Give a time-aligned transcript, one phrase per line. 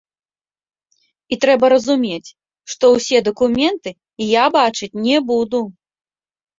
[1.31, 2.29] І трэба разумець,
[2.75, 3.89] што ўсе дакументы
[4.31, 5.59] я бачыць не буду.